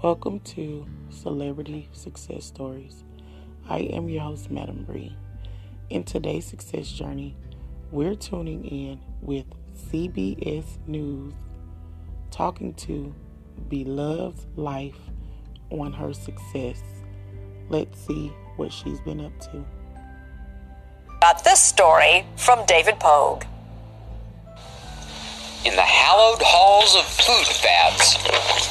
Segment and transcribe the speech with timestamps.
[0.00, 3.02] Welcome to Celebrity Success Stories.
[3.68, 5.16] I am your host, Madam Bree.
[5.90, 7.34] In today's success journey,
[7.90, 9.46] we're tuning in with
[9.90, 11.34] CBS News
[12.30, 13.12] talking to
[13.68, 15.00] B-Love's life
[15.70, 16.80] on her success.
[17.68, 19.64] Let's see what she's been up to.
[21.20, 23.42] Got this story from David Pogue.
[25.64, 28.68] In the hallowed halls of food fads,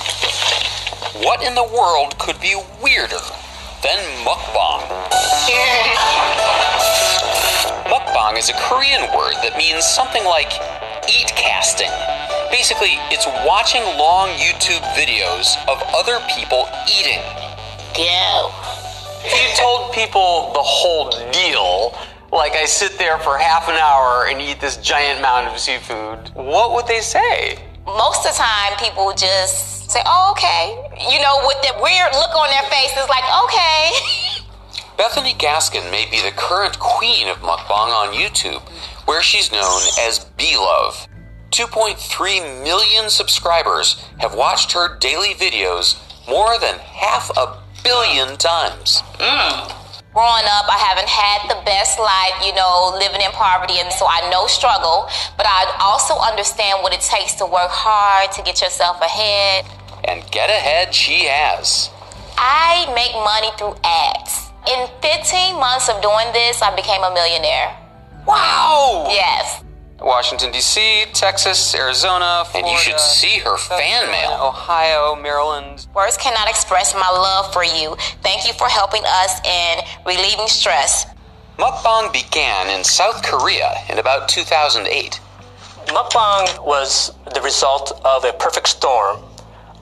[1.23, 3.23] what in the world could be weirder
[3.83, 4.83] than mukbang?
[7.87, 10.51] mukbang is a Korean word that means something like
[11.09, 11.91] eat casting.
[12.51, 17.21] Basically, it's watching long YouTube videos of other people eating.
[17.93, 18.51] Go.
[19.23, 21.97] If you told people the whole deal,
[22.31, 26.31] like I sit there for half an hour and eat this giant mound of seafood,
[26.33, 27.66] what would they say?
[27.87, 30.75] Most of the time, people just say, oh, okay.
[31.09, 34.43] You know, with that weird look on their faces, like, okay.
[34.97, 38.61] Bethany Gaskin may be the current queen of mukbang on YouTube,
[39.07, 41.07] where she's known as B-Love.
[41.51, 45.95] 2.3 million subscribers have watched her daily videos
[46.27, 49.01] more than half a billion times.
[49.13, 49.86] Mm.
[50.17, 54.07] Growing up, I haven't had the best life, you know, living in poverty, and so
[54.09, 55.05] I know struggle,
[55.37, 59.69] but I also understand what it takes to work hard to get yourself ahead.
[60.05, 61.91] And get ahead she has.
[62.33, 64.49] I make money through ads.
[64.65, 67.77] In 15 months of doing this, I became a millionaire.
[68.25, 69.05] Wow!
[69.13, 69.61] Yes.
[69.99, 74.47] Washington, D.C., Texas, Arizona, Florida, And you should see her South fan Carolina, mail.
[74.47, 75.87] Ohio, Maryland.
[75.95, 77.95] Words cannot express my love for you.
[78.21, 81.07] Thank you for helping us in relieving stress.
[81.57, 85.19] Mukbang began in South Korea in about 2008.
[85.87, 89.19] Mukbang was the result of a perfect storm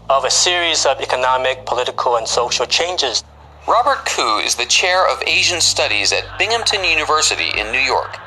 [0.09, 3.23] of a series of economic, political, and social changes.
[3.67, 8.19] Robert Ku is the chair of Asian Studies at Binghamton University in New York.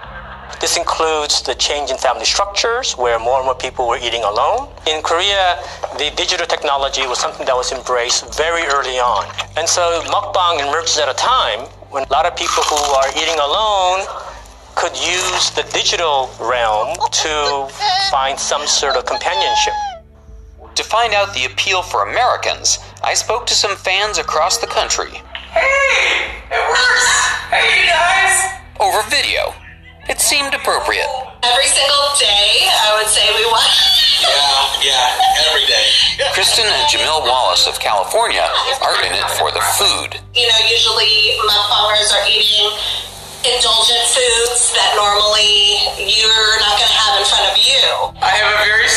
[0.61, 4.69] This includes the change in family structures, where more and more people were eating alone.
[4.87, 5.63] In Korea,
[5.99, 9.25] the digital technology was something that was embraced very early on.
[9.57, 11.61] And so mukbang emerges at a time
[11.91, 14.07] when a lot of people who are eating alone
[14.75, 17.69] could use the digital realm to
[18.11, 19.75] find some sort of companionship.
[20.75, 25.23] To find out the appeal for Americans, I spoke to some fans across the country
[25.51, 27.09] Hey, it works.
[27.51, 28.61] Hey, you guys.
[28.81, 29.55] over video.
[30.09, 31.05] It seemed appropriate.
[31.45, 34.25] Every single day, I would say we watch.
[34.25, 35.85] Yeah, yeah, every day.
[36.33, 38.49] Kristen and Jamil Wallace of California
[38.81, 40.17] are in it for the food.
[40.33, 42.73] You know, usually mukbangers are eating
[43.45, 47.85] indulgent foods that normally you're not going to have in front of you.
[48.25, 48.88] I have a very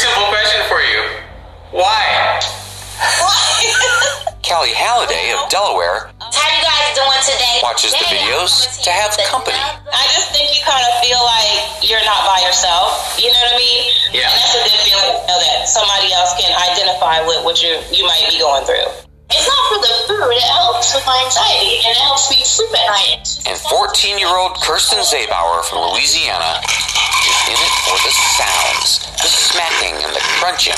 [7.71, 9.55] watches the videos to have company.
[9.55, 13.15] I just think you kind of feel like you're not by yourself.
[13.15, 13.87] You know what I mean?
[14.11, 14.27] Yeah.
[14.27, 17.79] And that's a good feeling to know that somebody else can identify with what you
[17.95, 18.91] you might be going through.
[19.31, 20.35] It's not for the food.
[20.35, 23.23] It helps with my anxiety and it helps me sleep at night.
[23.47, 29.31] And 14 year old Kirsten Zabauer from Louisiana is in it for the sounds, the
[29.31, 30.75] smacking and the crunching.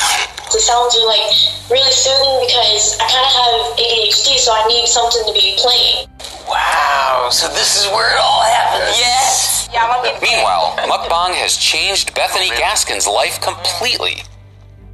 [0.54, 1.26] The sounds are like
[1.74, 6.06] really soothing because I kind of have ADHD, so I need something to be playing.
[6.54, 8.98] Wow, so this is where it all happens.
[8.98, 9.68] Yes.
[9.74, 14.22] Yeah, I'm gonna Meanwhile, mukbang has changed Bethany Gaskin's life completely.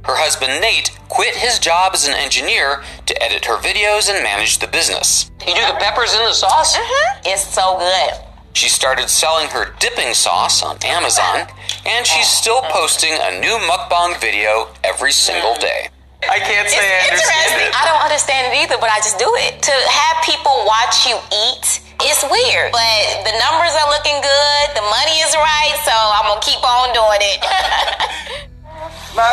[0.04, 4.58] Her husband Nate quit his job as an engineer to edit her videos and manage
[4.58, 5.30] the business.
[5.46, 6.74] You do the peppers in the sauce?
[6.74, 7.20] Uh-huh.
[7.26, 8.24] It's so good.
[8.54, 11.46] She started selling her dipping sauce on Amazon,
[11.84, 15.60] and she's still posting a new mukbang video every single uh-huh.
[15.60, 15.88] day.
[16.28, 17.72] I can't say I It's understand interesting.
[17.72, 17.80] it.
[17.80, 19.62] I don't understand it either, but I just do it.
[19.64, 22.72] To have people watch you eat, it's weird.
[22.76, 26.92] But the numbers are looking good, the money is right, so I'm gonna keep on
[26.92, 27.40] doing it.
[29.16, 29.26] My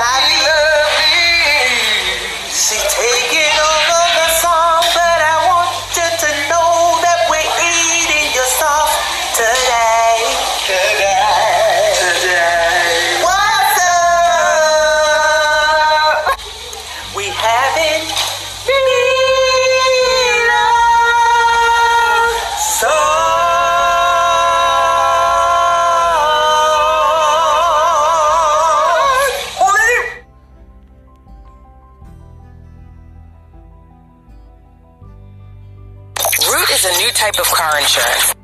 [37.18, 38.36] type of car insurance.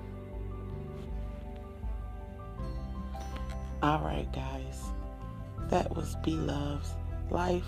[3.84, 4.82] All right, guys.
[5.70, 6.94] That was B Love's
[7.30, 7.68] Life.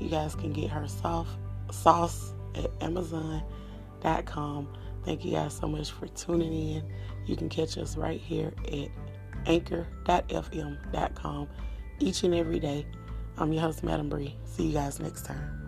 [0.00, 1.36] You guys can get her soft
[1.70, 4.68] sauce at Amazon.com.
[5.04, 6.82] Thank you guys so much for tuning in.
[7.26, 8.88] You can catch us right here at
[9.46, 9.88] anchor.fm.com
[11.98, 12.86] each and every day.
[13.36, 14.36] I'm your host, Madam Bree.
[14.44, 15.67] See you guys next time.